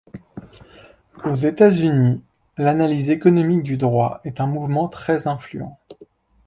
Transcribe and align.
Aux 1.25 1.35
États-Unis, 1.35 2.23
l’analyse 2.57 3.11
économique 3.11 3.61
du 3.61 3.77
droit 3.77 4.19
est 4.23 4.41
un 4.41 4.47
mouvement 4.47 4.87
très 4.87 5.27
influent. 5.27 5.77